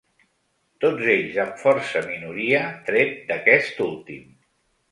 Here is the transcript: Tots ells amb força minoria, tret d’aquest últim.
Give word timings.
Tots 0.85 1.09
ells 1.15 1.37
amb 1.43 1.59
força 1.65 2.03
minoria, 2.09 2.63
tret 2.89 3.15
d’aquest 3.31 3.87
últim. 3.91 4.29